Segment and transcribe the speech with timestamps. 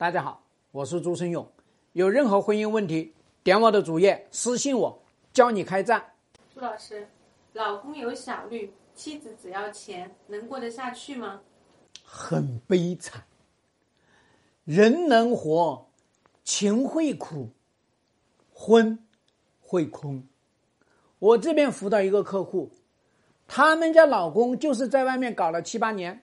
[0.00, 0.42] 大家好，
[0.72, 1.46] 我是朱生勇。
[1.92, 3.12] 有任何婚姻问题，
[3.42, 4.98] 点我的主页私信我，
[5.30, 6.02] 教你开战。
[6.54, 7.06] 朱老师，
[7.52, 11.42] 老公有小绿，妻子只要钱，能过得下去吗？
[12.02, 13.22] 很悲惨。
[14.64, 15.86] 人能活，
[16.44, 17.50] 情会苦，
[18.54, 18.98] 婚
[19.60, 20.26] 会空。
[21.18, 22.70] 我这边辅导一个客户，
[23.46, 26.22] 他们家老公就是在外面搞了七八年，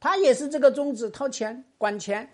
[0.00, 2.30] 他也是这个宗旨，掏钱管钱。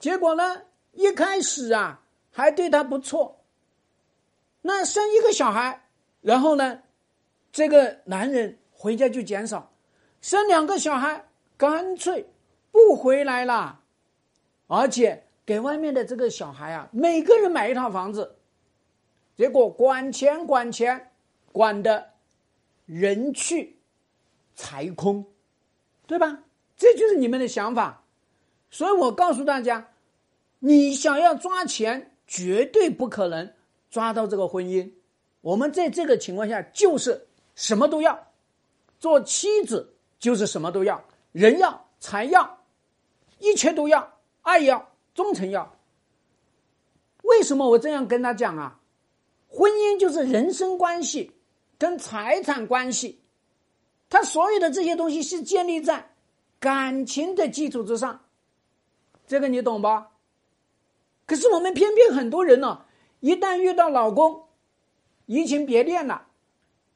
[0.00, 0.62] 结果呢？
[0.92, 2.00] 一开始啊，
[2.32, 3.44] 还对他不错。
[4.62, 5.86] 那生一个小孩，
[6.20, 6.82] 然后呢，
[7.52, 9.70] 这个男人回家就减少，
[10.20, 12.28] 生两个小孩，干脆
[12.72, 13.80] 不回来了，
[14.66, 18.36] 而且给外面的这个小孩啊，每个人买一套房子。
[19.36, 21.12] 结果管钱管钱，
[21.52, 22.10] 管的
[22.86, 23.76] 人去
[24.56, 25.24] 财空，
[26.06, 26.40] 对吧？
[26.76, 28.02] 这就是你们的想法。
[28.70, 29.89] 所以我告诉大家。
[30.60, 33.52] 你想要抓钱，绝对不可能
[33.90, 34.90] 抓到这个婚姻。
[35.40, 38.28] 我们在这个情况下，就是什么都要，
[38.98, 42.58] 做妻子就是什么都要，人要，财要，
[43.38, 45.76] 一切都要，爱要，忠诚要。
[47.22, 48.80] 为什么我这样跟他讲啊？
[49.48, 51.32] 婚姻就是人生关系
[51.78, 53.22] 跟财产关系，
[54.10, 56.12] 他所有的这些东西是建立在
[56.58, 58.26] 感情的基础之上，
[59.26, 60.09] 这个你懂吧？
[61.30, 62.86] 可是我们偏偏很多人呢，
[63.20, 64.48] 一旦遇到老公
[65.26, 66.26] 移情别恋了，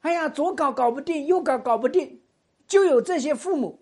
[0.01, 2.21] 哎呀，左搞搞不定，右搞搞不定，
[2.67, 3.79] 就有这些父母，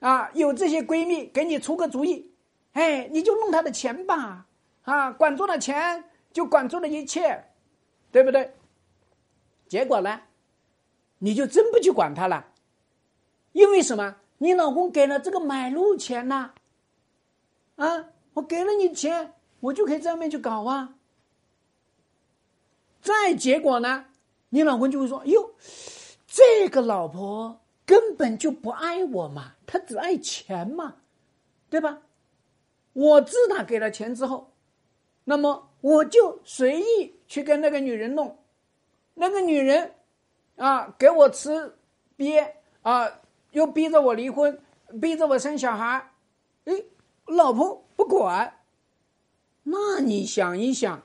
[0.00, 2.30] 啊，有这些闺蜜给你出个主意，
[2.74, 4.44] 哎，你就弄他的钱吧，
[4.82, 7.42] 啊，管住了钱就管住了一切，
[8.12, 8.52] 对不对？
[9.66, 10.20] 结果呢，
[11.20, 12.48] 你就真不去管他了，
[13.52, 14.16] 因为什么？
[14.36, 16.50] 你老公给了这个买路钱呐，
[17.76, 19.32] 啊，我给了你钱。
[19.60, 20.94] 我就可以在外面去搞啊！
[23.00, 24.06] 再结果呢，
[24.50, 25.54] 你老公就会说：“哟，
[26.26, 30.96] 这个老婆根本就不爱我嘛，她只爱钱嘛，
[31.70, 32.02] 对吧？
[32.92, 34.52] 我自打给了钱之后，
[35.24, 38.38] 那么我就随意去跟那个女人弄，
[39.14, 39.94] 那个女人
[40.56, 41.76] 啊，给我吃
[42.16, 43.20] 鳖啊，
[43.52, 44.60] 又逼着我离婚，
[45.00, 46.12] 逼着我生小孩，
[46.64, 46.74] 哎，
[47.26, 48.52] 老婆不管。”
[49.68, 51.02] 那你想一想，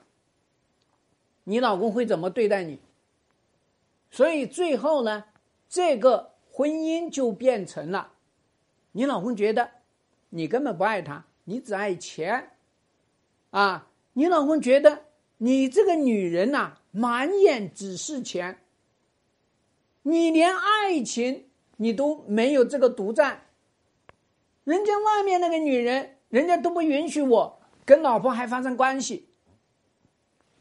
[1.46, 2.80] 你老公会怎么对待你？
[4.12, 5.26] 所以最后呢，
[5.68, 8.12] 这个婚姻就变成了，
[8.92, 9.72] 你老公觉得
[10.30, 12.52] 你根本不爱他，你只爱钱，
[13.50, 15.06] 啊，你老公觉得
[15.40, 18.60] 你这个女人呐，满眼只是钱，
[20.04, 23.48] 你连爱情你都没有这个独占，
[24.66, 27.61] 人家外面那个女人，人家都不允许我。
[27.86, 29.30] 跟老婆还发生关系，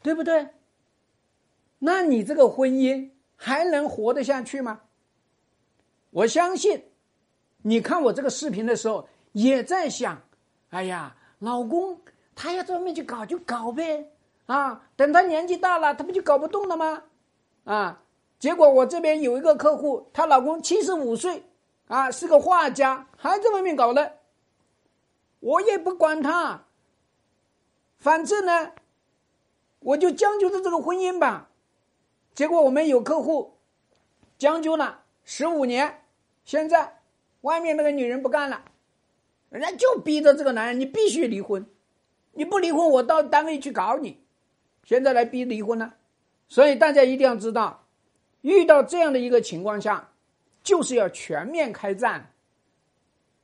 [0.01, 0.49] 对不对？
[1.79, 4.81] 那你这个婚姻还能活得下去吗？
[6.11, 6.83] 我相信，
[7.63, 10.21] 你看我这个视频的时候也在想：
[10.69, 11.99] 哎呀，老公
[12.35, 14.11] 他要专门去搞就搞呗，
[14.45, 17.03] 啊，等他年纪大了，他不就搞不动了吗？
[17.63, 18.03] 啊，
[18.39, 21.43] 结果我这边有一个客户，她老公七十五岁，
[21.87, 24.11] 啊，是个画家，还在外面搞呢，
[25.39, 26.65] 我也不管他。
[28.01, 28.71] 反正呢，
[29.79, 31.49] 我就将就着这个婚姻吧。
[32.33, 33.53] 结果我们有客户
[34.39, 36.03] 将就了十五年，
[36.43, 36.97] 现在
[37.41, 38.63] 外面那个女人不干了，
[39.51, 41.63] 人家就逼着这个男人，你必须离婚，
[42.33, 44.19] 你不离婚，我到单位去搞你。
[44.83, 45.93] 现在来逼离婚了，
[46.49, 47.85] 所以大家一定要知道，
[48.41, 50.09] 遇到这样的一个情况下，
[50.63, 52.33] 就是要全面开战。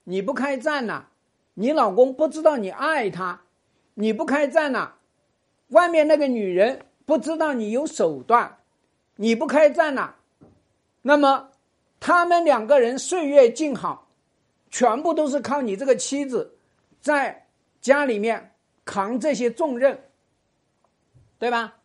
[0.06, 1.06] 你不开战呢，
[1.53, 3.44] 你老公不知道你爱他。
[4.00, 4.97] 你不开战了，
[5.69, 8.59] 外面那个女人不知道你有手段，
[9.16, 10.18] 你不开战了，
[11.02, 11.50] 那么
[12.00, 14.08] 他们两个人岁月静好，
[14.69, 16.59] 全部都是靠你这个妻子
[17.02, 17.47] 在
[17.81, 18.53] 家里面
[18.85, 20.00] 扛这些重任，
[21.40, 21.78] 对吧？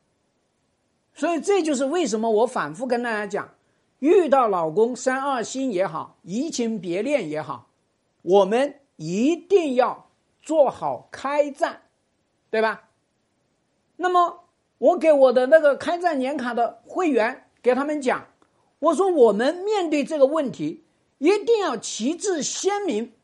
[1.15, 3.55] 所以这就是为什么我反复跟大家讲，
[4.01, 7.71] 遇到老公三二心也好，移情别恋也好，
[8.21, 10.11] 我们一定要
[10.43, 11.81] 做好开战。
[12.53, 12.91] 对吧？
[13.97, 14.45] 那么
[14.77, 18.27] 我给我的那个开战年卡的会员给他们讲，
[18.79, 20.85] 我说我们面对这个问题，
[21.17, 23.15] 一定要旗帜鲜明，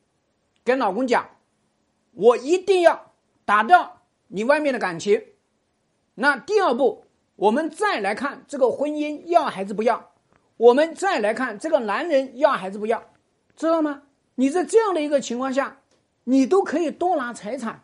[0.64, 1.28] 跟老公讲，
[2.12, 3.12] 我一定要
[3.44, 5.22] 打掉你外面的感情。
[6.14, 7.04] 那第二步，
[7.36, 10.12] 我们再来看这个婚姻要还是不要？
[10.56, 13.04] 我们再来看这个男人要还是不要？
[13.54, 14.04] 知道吗？
[14.36, 15.82] 你在这样的一个情况下，
[16.24, 17.82] 你都可以多拿财产。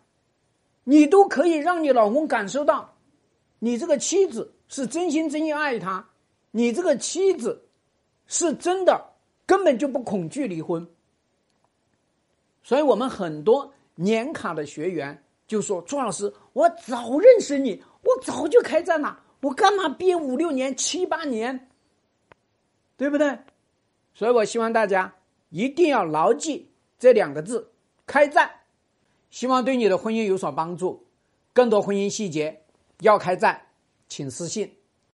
[0.84, 2.94] 你都可以让你老公感受到，
[3.58, 6.06] 你这个妻子是真心真意爱他，
[6.50, 7.66] 你这个妻子
[8.26, 9.12] 是真的
[9.46, 10.86] 根本就不恐惧离婚。
[12.62, 21.68] 所以我们很多年卡的学员就说：“朱老师，我早认识你，我早就开战了，我干嘛憋五六年、七八年？
[22.96, 23.38] 对不对？”
[24.14, 25.14] 所以我希望大家
[25.50, 27.70] 一定要牢记这两个字：
[28.06, 28.50] 开战。
[29.34, 31.08] 希望对你的婚姻有所帮助。
[31.52, 32.62] 更多婚姻细节
[33.00, 33.62] 要开战，
[34.08, 34.76] 请私信。